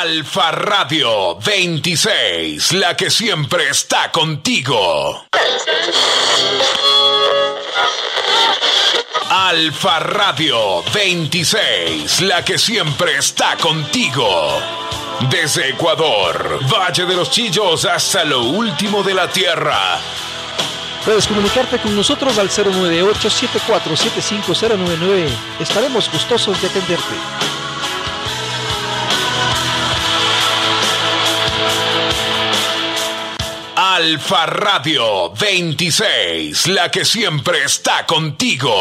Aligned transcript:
Alfa 0.00 0.50
Radio 0.52 1.36
26, 1.36 2.72
la 2.72 2.96
que 2.96 3.10
siempre 3.10 3.68
está 3.68 4.10
contigo. 4.10 5.26
Alfa 9.28 9.98
Radio 9.98 10.82
26, 10.94 12.22
la 12.22 12.42
que 12.42 12.56
siempre 12.56 13.18
está 13.18 13.58
contigo. 13.58 14.58
Desde 15.28 15.68
Ecuador, 15.68 16.60
Valle 16.72 17.04
de 17.04 17.16
los 17.16 17.30
Chillos 17.30 17.84
hasta 17.84 18.24
lo 18.24 18.44
último 18.44 19.02
de 19.02 19.12
la 19.12 19.28
Tierra. 19.28 19.98
Puedes 21.04 21.26
comunicarte 21.26 21.78
con 21.78 21.94
nosotros 21.94 22.38
al 22.38 22.48
098-7475-099. 22.48 25.28
Estaremos 25.60 26.10
gustosos 26.10 26.58
de 26.62 26.68
atenderte. 26.68 27.59
Alfa 34.00 34.46
Radio 34.46 35.30
26, 35.38 36.68
la 36.68 36.90
que 36.90 37.04
siempre 37.04 37.64
está 37.64 38.06
contigo. 38.06 38.72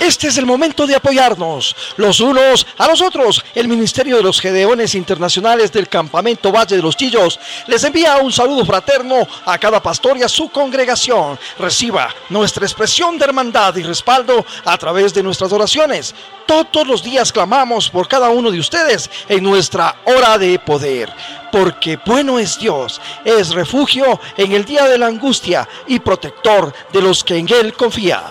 Este 0.00 0.28
es 0.28 0.38
el 0.38 0.46
momento 0.46 0.86
de 0.86 0.94
apoyarnos, 0.94 1.76
los 1.98 2.18
unos 2.20 2.66
a 2.78 2.86
los 2.86 3.02
otros. 3.02 3.44
El 3.54 3.68
Ministerio 3.68 4.16
de 4.16 4.22
los 4.22 4.40
Gedeones 4.40 4.94
Internacionales 4.94 5.70
del 5.70 5.90
Campamento 5.90 6.50
Valle 6.50 6.76
de 6.76 6.82
los 6.82 6.96
Chillos 6.96 7.38
les 7.66 7.84
envía 7.84 8.16
un 8.16 8.32
saludo 8.32 8.64
fraterno 8.64 9.28
a 9.44 9.58
cada 9.58 9.82
pastor 9.82 10.16
y 10.16 10.22
a 10.22 10.28
su 10.30 10.48
congregación. 10.48 11.38
Reciba 11.58 12.08
nuestra 12.30 12.64
expresión 12.64 13.18
de 13.18 13.26
hermandad 13.26 13.76
y 13.76 13.82
respaldo 13.82 14.46
a 14.64 14.78
través 14.78 15.12
de 15.12 15.22
nuestras 15.22 15.52
oraciones. 15.52 16.14
Todos 16.46 16.86
los 16.86 17.02
días 17.02 17.32
clamamos 17.32 17.90
por 17.90 18.08
cada 18.08 18.30
uno 18.30 18.50
de 18.50 18.60
ustedes 18.60 19.10
en 19.28 19.42
nuestra 19.42 19.96
hora 20.06 20.38
de 20.38 20.58
poder 20.58 21.12
porque 21.54 22.00
bueno 22.04 22.40
es 22.40 22.58
Dios, 22.58 23.00
es 23.24 23.54
refugio 23.54 24.20
en 24.36 24.50
el 24.50 24.64
día 24.64 24.88
de 24.88 24.98
la 24.98 25.06
angustia 25.06 25.68
y 25.86 26.00
protector 26.00 26.74
de 26.92 27.00
los 27.00 27.22
que 27.22 27.36
en 27.36 27.48
Él 27.48 27.74
confían. 27.74 28.24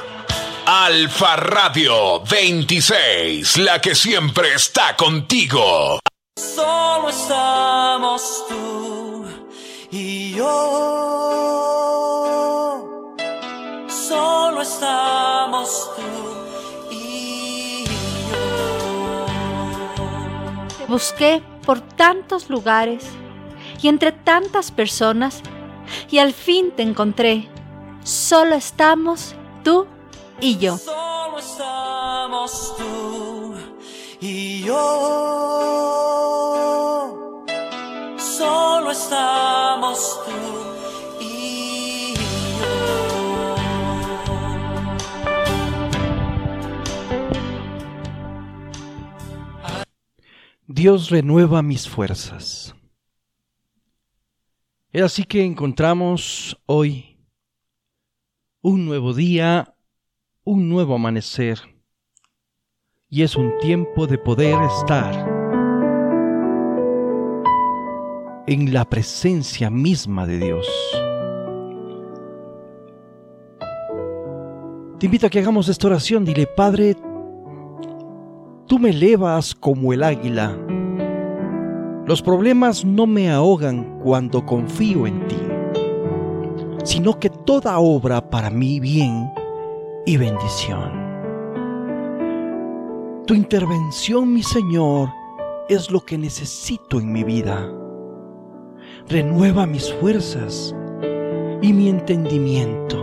Alfa 0.66 1.38
Radio 1.38 2.20
26, 2.20 3.60
la 3.60 3.80
que 3.80 3.96
siempre 3.96 4.54
está 4.54 4.98
contigo. 4.98 6.02
Solo 6.38 7.08
estamos 7.08 8.44
tú 8.50 9.26
y 9.90 10.34
yo. 10.34 10.44
Solo 13.88 14.62
estamos 14.62 15.92
tú 15.96 16.04
y 16.92 17.86
yo. 17.86 17.94
busqué 20.90 21.42
por 21.66 21.82
tantos 21.82 22.50
lugares 22.50 23.06
y 23.82 23.88
entre 23.88 24.12
tantas 24.12 24.72
personas 24.72 25.42
y 26.10 26.20
al 26.20 26.34
fin 26.34 26.72
te 26.72 26.84
encontré. 26.84 27.50
Solo 28.04 28.56
estamos 28.56 29.36
tú 29.64 29.88
y 30.40 30.58
yo. 30.58 30.78
Solo 30.78 31.40
estamos 31.40 32.76
tú 32.78 33.56
y 34.20 34.64
yo. 34.64 34.74
Solo 38.18 38.92
estamos 38.92 40.20
tú 40.26 40.53
Dios 50.84 51.10
renueva 51.10 51.62
mis 51.62 51.88
fuerzas. 51.88 52.76
Es 54.92 55.02
así 55.02 55.24
que 55.24 55.46
encontramos 55.46 56.62
hoy 56.66 57.22
un 58.62 58.86
nuevo 58.86 59.14
día, 59.14 59.76
un 60.44 60.68
nuevo 60.68 60.96
amanecer, 60.96 61.62
y 63.08 63.22
es 63.22 63.38
un 63.38 63.58
tiempo 63.60 64.08
de 64.08 64.18
poder 64.18 64.62
estar 64.78 65.14
en 68.46 68.74
la 68.74 68.84
presencia 68.84 69.70
misma 69.70 70.28
de 70.28 70.38
Dios. 70.38 70.68
Te 75.00 75.06
invito 75.06 75.28
a 75.28 75.30
que 75.30 75.40
hagamos 75.40 75.70
esta 75.70 75.88
oración. 75.88 76.26
Dile, 76.26 76.46
Padre, 76.46 76.98
Tú 78.74 78.80
me 78.80 78.90
elevas 78.90 79.54
como 79.54 79.94
el 79.94 80.02
águila. 80.02 80.58
Los 82.06 82.22
problemas 82.22 82.84
no 82.84 83.08
me 83.08 83.32
ahogan 83.32 83.98
cuando 84.04 84.46
confío 84.46 85.08
en 85.08 85.26
ti, 85.26 85.40
sino 86.84 87.18
que 87.18 87.30
toda 87.30 87.80
obra 87.80 88.30
para 88.30 88.50
mi 88.50 88.82
bien 88.82 89.32
y 90.06 90.18
bendición. 90.18 91.02
Tu 93.26 93.36
intervención, 93.36 94.34
mi 94.34 94.44
Señor, 94.44 95.08
es 95.70 95.90
lo 95.92 96.02
que 96.02 96.18
necesito 96.18 97.00
en 97.00 97.10
mi 97.10 97.24
vida. 97.24 97.72
Renueva 99.08 99.66
mis 99.66 99.94
fuerzas 99.94 100.76
y 101.62 101.72
mi 101.72 101.88
entendimiento. 101.88 103.02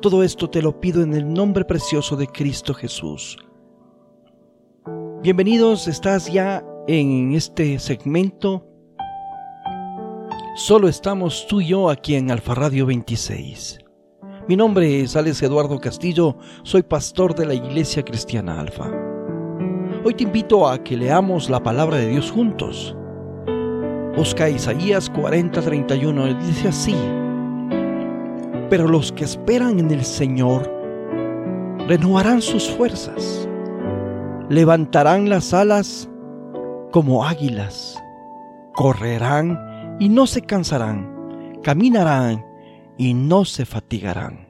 Todo 0.00 0.22
esto 0.22 0.48
te 0.48 0.62
lo 0.62 0.78
pido 0.78 1.02
en 1.02 1.14
el 1.14 1.32
nombre 1.32 1.64
precioso 1.64 2.14
de 2.14 2.28
Cristo 2.28 2.74
Jesús. 2.74 3.36
Bienvenidos, 5.20 5.88
estás 5.88 6.32
ya 6.32 6.64
en 6.86 7.34
este 7.34 7.78
segmento. 7.78 8.66
Solo 10.56 10.88
estamos 10.88 11.46
tú 11.48 11.60
y 11.60 11.68
yo 11.68 11.90
aquí 11.90 12.14
en 12.14 12.30
Alfa 12.30 12.54
Radio 12.54 12.86
26. 12.86 13.78
Mi 14.48 14.56
nombre 14.56 15.00
es 15.00 15.16
Alex 15.16 15.42
Eduardo 15.42 15.78
Castillo, 15.78 16.36
soy 16.62 16.82
pastor 16.82 17.34
de 17.34 17.46
la 17.46 17.54
Iglesia 17.54 18.04
Cristiana 18.04 18.60
Alfa. 18.60 18.90
Hoy 20.04 20.14
te 20.14 20.24
invito 20.24 20.68
a 20.68 20.82
que 20.82 20.96
leamos 20.96 21.48
la 21.50 21.62
palabra 21.62 21.98
de 21.98 22.08
Dios 22.08 22.30
juntos. 22.30 22.96
Busca 24.16 24.48
Isaías 24.48 25.12
40:31, 25.12 26.38
dice 26.44 26.68
así: 26.68 26.96
Pero 28.68 28.88
los 28.88 29.12
que 29.12 29.24
esperan 29.24 29.78
en 29.78 29.90
el 29.90 30.04
Señor 30.04 30.70
renovarán 31.86 32.42
sus 32.42 32.68
fuerzas 32.68 33.48
levantarán 34.50 35.28
las 35.28 35.54
alas 35.54 36.09
como 36.90 37.24
águilas, 37.24 38.02
correrán 38.74 39.96
y 40.00 40.08
no 40.08 40.26
se 40.26 40.42
cansarán, 40.42 41.58
caminarán 41.62 42.44
y 42.98 43.14
no 43.14 43.44
se 43.44 43.64
fatigarán. 43.64 44.48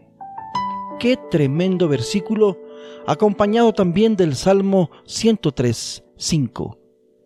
Qué 0.98 1.16
tremendo 1.30 1.88
versículo, 1.88 2.58
acompañado 3.06 3.72
también 3.72 4.16
del 4.16 4.34
Salmo 4.34 4.90
103, 5.06 6.04
5. 6.16 6.78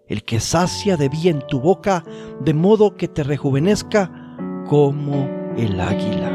El 0.07 0.25
que 0.25 0.39
sacia 0.39 0.97
de 0.97 1.09
bien 1.09 1.43
tu 1.49 1.61
boca, 1.61 2.05
de 2.41 2.55
modo 2.55 2.97
que 2.97 3.09
te 3.09 3.25
rejuvenezca 3.25 4.37
como 4.69 5.29
el 5.57 5.81
águila. 5.81 6.31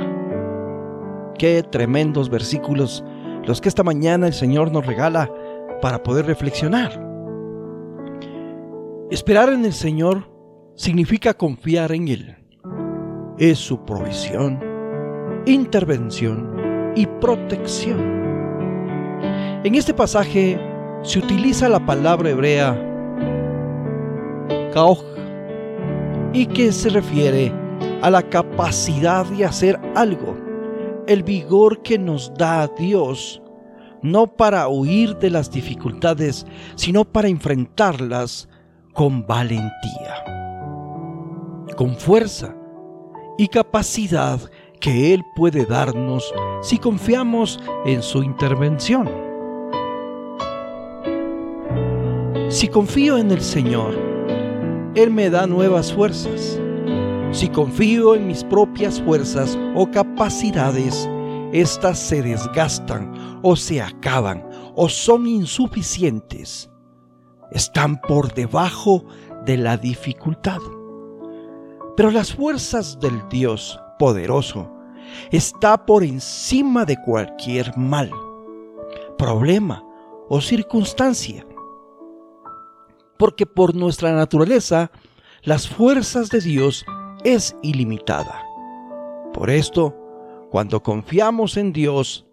Qué 1.37 1.63
tremendos 1.63 2.29
versículos 2.29 3.03
los 3.45 3.61
que 3.61 3.69
esta 3.69 3.83
mañana 3.83 4.27
el 4.27 4.33
Señor 4.33 4.71
nos 4.71 4.85
regala 4.85 5.31
para 5.81 6.03
poder 6.03 6.25
reflexionar. 6.25 7.08
Esperar 9.11 9.49
en 9.49 9.65
el 9.65 9.73
Señor 9.73 10.29
significa 10.75 11.33
confiar 11.33 11.91
en 11.93 12.09
Él. 12.09 12.37
Es 13.39 13.57
su 13.57 13.83
provisión, 13.83 14.59
intervención 15.47 16.93
y 16.95 17.07
protección. 17.07 17.99
En 19.63 19.73
este 19.73 19.95
pasaje 19.95 20.59
se 21.01 21.17
utiliza 21.17 21.67
la 21.69 21.83
palabra 21.83 22.29
hebrea 22.29 22.85
kaoj 24.73 25.03
y 26.31 26.45
que 26.45 26.71
se 26.71 26.89
refiere 26.89 27.51
a 28.03 28.11
la 28.11 28.21
capacidad 28.21 29.25
de 29.25 29.43
hacer 29.43 29.79
algo, 29.95 30.37
el 31.07 31.23
vigor 31.23 31.81
que 31.81 31.97
nos 31.97 32.31
da 32.35 32.67
Dios 32.77 33.41
no 34.01 34.27
para 34.27 34.67
huir 34.69 35.17
de 35.17 35.29
las 35.29 35.51
dificultades, 35.51 36.45
sino 36.75 37.03
para 37.03 37.27
enfrentarlas 37.27 38.47
con 38.93 39.25
valentía, 39.25 40.23
con 41.77 41.95
fuerza 41.95 42.55
y 43.37 43.47
capacidad 43.47 44.39
que 44.79 45.13
Él 45.13 45.23
puede 45.35 45.65
darnos 45.65 46.33
si 46.61 46.77
confiamos 46.77 47.59
en 47.85 48.01
su 48.01 48.23
intervención. 48.23 49.09
Si 52.49 52.67
confío 52.67 53.17
en 53.17 53.31
el 53.31 53.41
Señor, 53.41 53.93
Él 54.95 55.11
me 55.11 55.29
da 55.29 55.45
nuevas 55.45 55.93
fuerzas. 55.93 56.59
Si 57.31 57.47
confío 57.47 58.15
en 58.15 58.25
mis 58.25 58.43
propias 58.43 58.99
fuerzas 59.01 59.57
o 59.75 59.89
capacidades, 59.91 61.07
éstas 61.53 61.99
se 61.99 62.23
desgastan 62.23 63.39
o 63.43 63.55
se 63.55 63.81
acaban 63.81 64.43
o 64.75 64.89
son 64.89 65.27
insuficientes. 65.27 66.68
Están 67.51 67.99
por 68.01 68.33
debajo 68.33 69.05
de 69.45 69.57
la 69.57 69.77
dificultad. 69.77 70.59
Pero 71.95 72.11
las 72.11 72.33
fuerzas 72.33 72.99
del 72.99 73.27
Dios 73.29 73.79
poderoso 73.97 74.71
está 75.31 75.85
por 75.85 76.03
encima 76.03 76.85
de 76.85 76.97
cualquier 77.01 77.75
mal, 77.77 78.11
problema 79.17 79.83
o 80.29 80.39
circunstancia. 80.39 81.45
Porque 83.17 83.45
por 83.45 83.75
nuestra 83.75 84.13
naturaleza, 84.13 84.91
las 85.43 85.67
fuerzas 85.67 86.29
de 86.29 86.39
Dios 86.39 86.85
es 87.23 87.55
ilimitada. 87.61 88.43
Por 89.33 89.49
esto, 89.49 89.95
cuando 90.51 90.81
confiamos 90.81 91.57
en 91.57 91.73
Dios, 91.73 92.25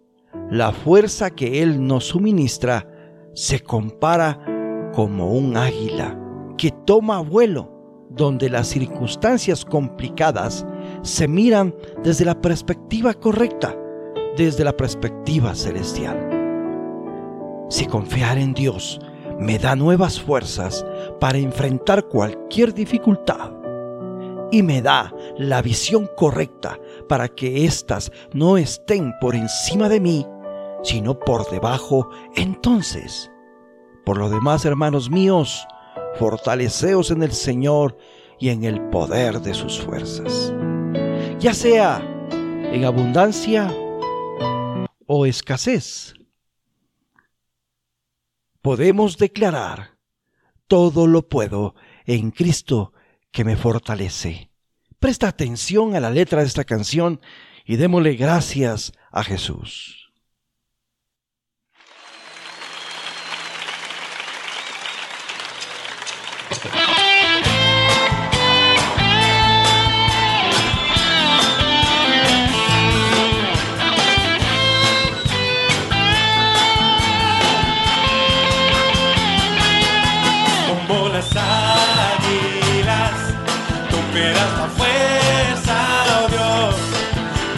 la 0.49 0.71
fuerza 0.71 1.31
que 1.31 1.61
Él 1.61 1.85
nos 1.85 2.05
suministra 2.05 2.87
se 3.33 3.59
compara 3.59 4.56
como 4.97 5.27
un 5.27 5.55
águila 5.55 6.17
que 6.57 6.71
toma 6.71 7.19
vuelo 7.19 7.69
donde 8.09 8.49
las 8.49 8.69
circunstancias 8.69 9.63
complicadas 9.63 10.65
se 11.03 11.27
miran 11.27 11.75
desde 12.03 12.25
la 12.25 12.41
perspectiva 12.41 13.13
correcta, 13.13 13.77
desde 14.35 14.63
la 14.63 14.75
perspectiva 14.75 15.53
celestial. 15.53 16.17
Si 17.69 17.85
confiar 17.85 18.39
en 18.39 18.55
Dios 18.55 18.99
me 19.39 19.59
da 19.59 19.75
nuevas 19.75 20.19
fuerzas 20.19 20.83
para 21.19 21.37
enfrentar 21.37 22.07
cualquier 22.07 22.73
dificultad 22.73 23.51
y 24.51 24.63
me 24.63 24.81
da 24.81 25.13
la 25.37 25.61
visión 25.61 26.09
correcta 26.17 26.79
para 27.07 27.27
que 27.27 27.65
éstas 27.65 28.11
no 28.33 28.57
estén 28.57 29.13
por 29.21 29.35
encima 29.35 29.89
de 29.89 29.99
mí, 29.99 30.25
sino 30.81 31.19
por 31.19 31.47
debajo, 31.51 32.09
entonces, 32.35 33.29
por 34.07 34.17
lo 34.17 34.29
demás, 34.29 34.63
hermanos 34.63 35.09
míos, 35.09 35.67
fortaleceos 36.17 37.11
en 37.11 37.23
el 37.23 37.33
Señor 37.33 37.97
y 38.39 38.47
en 38.51 38.63
el 38.63 38.79
poder 38.87 39.41
de 39.41 39.53
sus 39.53 39.81
fuerzas. 39.81 40.53
Ya 41.41 41.53
sea 41.53 41.97
en 42.31 42.85
abundancia 42.85 43.69
o 45.07 45.25
escasez, 45.25 46.13
podemos 48.61 49.17
declarar, 49.17 49.97
todo 50.67 51.05
lo 51.05 51.27
puedo 51.27 51.75
en 52.05 52.31
Cristo 52.31 52.93
que 53.31 53.43
me 53.43 53.57
fortalece. 53.57 54.51
Presta 54.99 55.27
atención 55.27 55.95
a 55.95 55.99
la 55.99 56.11
letra 56.11 56.39
de 56.39 56.47
esta 56.47 56.63
canción 56.63 57.19
y 57.65 57.75
démosle 57.75 58.15
gracias 58.15 58.93
a 59.11 59.25
Jesús. 59.25 60.06
Como 66.57 66.69
las 81.09 81.29
águilas, 81.35 83.11
tú 83.91 83.97
me 84.13 84.31
das 84.31 84.51
la 84.57 84.67
fuerza, 84.77 85.77
oh 86.19 86.27
Dios, 86.27 86.75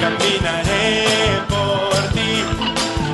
caminaré 0.02 1.08
por 1.48 2.00
ti 2.14 2.44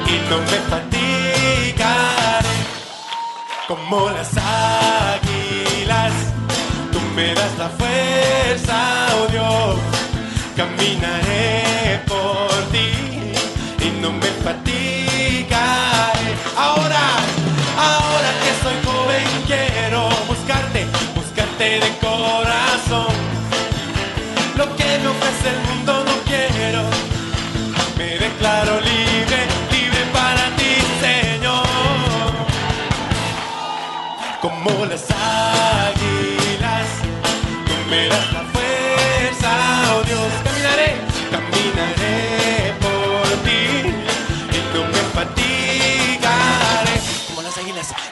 y 0.07 0.29
no 0.29 0.37
me 0.39 0.57
fatigaré 0.71 2.55
como 3.67 4.09
las 4.09 4.35
águilas. 4.35 4.94
Me 7.15 7.33
das 7.33 7.57
la 7.57 7.69
fuerza, 7.69 9.07
oh 9.15 9.27
Dios, 9.31 9.79
caminaré 10.57 12.01
por 12.05 12.51
ti 12.73 12.91
y 13.85 14.01
no 14.01 14.11
me 14.11 14.27
fatigaré. 14.43 16.29
Ahora, 16.57 17.03
ahora 17.77 18.29
que 18.43 18.51
soy 18.61 18.75
joven 18.83 19.25
quiero 19.47 20.09
buscarte, 20.27 20.85
buscarte 21.15 21.79
de 21.79 21.89
corazón. 21.99 22.14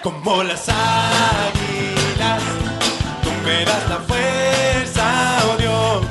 Como 0.02 0.42
las 0.44 0.68
águilas. 0.68 2.42
Tú 3.24 3.30
me 3.46 3.64
das 3.64 3.88
la 3.88 3.98
fuerza, 4.00 5.06
oh 5.48 5.58
Dios, 5.58 6.06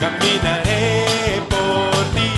caminaré 0.00 1.40
por 1.48 2.04
ti 2.14 2.30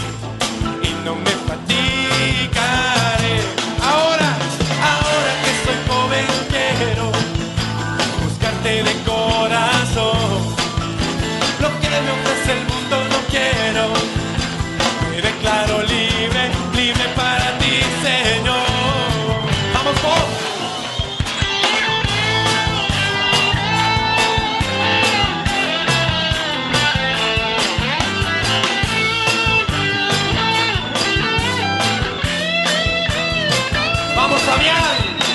y 0.82 1.04
no 1.04 1.14
me 1.16 1.30
fatigaré. 1.48 3.36
Ahora, 3.82 4.36
ahora 4.92 5.32
que 5.42 5.52
soy 5.64 5.78
joven 5.88 6.26
quiero 6.50 7.10
buscarte 8.22 8.82
de 8.82 8.94
corazón. 9.04 10.38
Lo 11.62 11.68
que 11.80 11.88
me 11.88 12.10
ofrece 12.16 12.52
el 12.52 12.62
mundo 12.66 12.96
no 13.12 13.18
quiero. 13.30 13.84
Me 15.10 15.22
declaro 15.22 15.87
Fabián. 34.38 35.27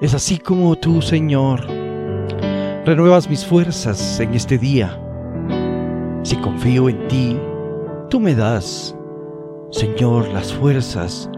Es 0.00 0.14
así 0.14 0.38
como 0.38 0.76
tú, 0.76 1.02
Señor, 1.02 1.66
renuevas 2.86 3.28
mis 3.28 3.44
fuerzas 3.44 4.20
en 4.20 4.32
este 4.32 4.56
día. 4.56 5.07
Si 6.28 6.36
confío 6.36 6.90
en 6.90 7.08
ti, 7.08 7.40
tú 8.10 8.20
me 8.20 8.34
das, 8.34 8.94
Señor, 9.70 10.28
las 10.28 10.52
fuerzas 10.52 11.30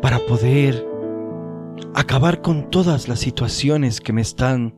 para 0.00 0.20
poder 0.26 0.86
acabar 1.92 2.40
con 2.40 2.70
todas 2.70 3.08
las 3.08 3.18
situaciones 3.18 4.00
que 4.00 4.12
me 4.12 4.20
están 4.20 4.76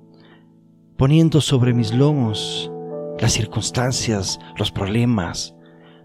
poniendo 0.96 1.42
sobre 1.42 1.74
mis 1.74 1.92
lomos, 1.92 2.72
las 3.18 3.32
circunstancias, 3.32 4.38
los 4.56 4.72
problemas, 4.72 5.54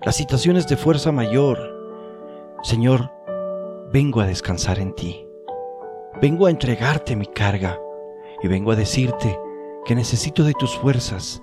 las 0.01 0.17
situaciones 0.17 0.67
de 0.67 0.75
fuerza 0.75 1.13
mayor. 1.13 1.57
Señor, 2.61 3.09
vengo 3.93 4.19
a 4.19 4.27
descansar 4.27 4.79
en 4.79 4.93
ti. 4.95 5.25
Vengo 6.21 6.47
a 6.47 6.51
entregarte 6.51 7.15
mi 7.15 7.27
carga 7.27 7.79
y 8.43 8.49
vengo 8.49 8.73
a 8.73 8.75
decirte 8.75 9.39
que 9.85 9.95
necesito 9.95 10.43
de 10.43 10.51
tus 10.51 10.77
fuerzas. 10.77 11.41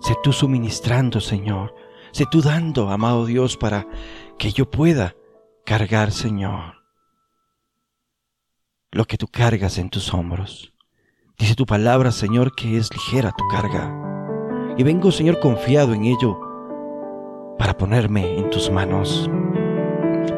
Sé 0.00 0.14
tú 0.22 0.32
suministrando, 0.32 1.20
Señor. 1.20 1.74
Sé 2.12 2.24
tú 2.30 2.40
dando, 2.40 2.90
amado 2.90 3.26
Dios, 3.26 3.56
para 3.56 3.86
que 4.38 4.52
yo 4.52 4.70
pueda 4.70 5.14
cargar, 5.64 6.12
Señor, 6.12 6.76
lo 8.92 9.04
que 9.04 9.18
tú 9.18 9.26
cargas 9.26 9.78
en 9.78 9.90
tus 9.90 10.14
hombros. 10.14 10.72
Dice 11.38 11.54
tu 11.54 11.66
palabra, 11.66 12.12
Señor, 12.12 12.54
que 12.54 12.78
es 12.78 12.90
ligera 12.92 13.32
tu 13.36 13.46
carga. 13.48 13.94
Y 14.78 14.82
vengo, 14.82 15.10
Señor, 15.10 15.40
confiado 15.40 15.92
en 15.92 16.04
ello 16.04 16.38
para 17.58 17.76
ponerme 17.76 18.38
en 18.38 18.48
tus 18.50 18.70
manos, 18.70 19.30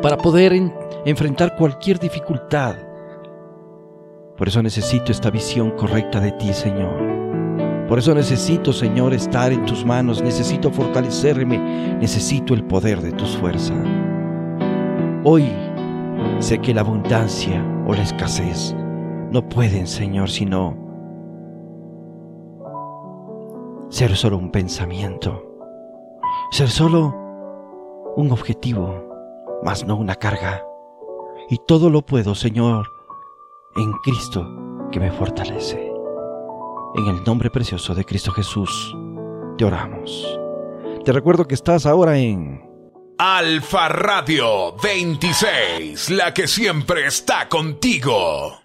para 0.03 0.17
poder 0.17 0.53
enfrentar 1.05 1.57
cualquier 1.57 1.99
dificultad. 1.99 2.77
Por 4.37 4.49
eso 4.49 4.63
necesito 4.63 5.13
esta 5.13 5.31
visión 5.31 5.73
correcta 5.73 6.21
de 6.21 6.33
ti, 6.33 6.53
Señor. 6.53 7.28
Por 7.89 7.99
eso 7.99 8.15
necesito, 8.15 8.71
Señor, 8.75 9.15
estar 9.15 9.51
en 9.51 9.65
tus 9.65 9.83
manos, 9.87 10.23
necesito 10.23 10.71
fortalecerme, 10.71 11.97
necesito 11.97 12.53
el 12.53 12.63
poder 12.65 13.01
de 13.01 13.13
tus 13.13 13.35
fuerzas. 13.39 13.79
Hoy 15.25 15.51
sé 16.39 16.59
que 16.59 16.75
la 16.75 16.83
abundancia 16.83 17.65
o 17.87 17.95
la 17.95 18.03
escasez 18.03 18.77
no 19.33 19.49
pueden, 19.49 19.87
Señor, 19.87 20.29
sino 20.29 20.77
ser 23.89 24.15
solo 24.17 24.37
un 24.37 24.51
pensamiento, 24.51 25.43
ser 26.51 26.69
solo 26.69 27.15
un 28.17 28.31
objetivo, 28.31 29.03
mas 29.63 29.87
no 29.87 29.97
una 29.97 30.15
carga. 30.15 30.63
Y 31.49 31.57
todo 31.67 31.89
lo 31.89 32.03
puedo, 32.03 32.35
Señor, 32.35 32.87
en 33.77 33.93
Cristo 34.05 34.47
que 34.93 35.01
me 35.01 35.11
fortalece. 35.11 35.88
En 36.95 37.07
el 37.07 37.23
nombre 37.23 37.51
precioso 37.51 37.95
de 37.95 38.05
Cristo 38.05 38.33
Jesús, 38.33 38.97
te 39.59 39.65
oramos. 39.65 40.39
Te 41.05 41.13
recuerdo 41.13 41.47
que 41.47 41.55
estás 41.55 41.87
ahora 41.87 42.19
en 42.19 42.63
Alfa 43.19 43.89
Radio 43.89 44.75
26, 44.83 46.11
la 46.11 46.33
que 46.33 46.49
siempre 46.49 47.07
está 47.07 47.49
contigo. 47.49 48.57